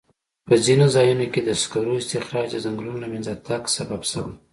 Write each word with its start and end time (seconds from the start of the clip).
په 0.47 0.55
ځینو 0.65 0.85
ځایونو 0.95 1.25
کې 1.33 1.41
د 1.43 1.49
سکرو 1.61 1.93
استخراج 1.99 2.47
د 2.51 2.57
ځنګلونو 2.65 2.97
له 3.03 3.07
منځه 3.13 3.33
تګ 3.47 3.61
سبب 3.77 4.01
شوی. 4.11 4.33